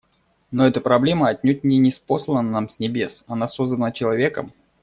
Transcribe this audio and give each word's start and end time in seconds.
Но 0.49 0.65
эта 0.65 0.81
проблема 0.81 1.27
отнюдь 1.29 1.63
не 1.63 1.77
ниспослана 1.77 2.41
нам 2.49 2.69
с 2.69 2.79
небес; 2.79 3.23
она 3.27 3.47
создана 3.47 3.91
человеком. 3.91 4.51